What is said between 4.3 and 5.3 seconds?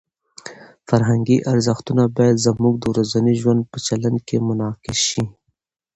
منعکس شي.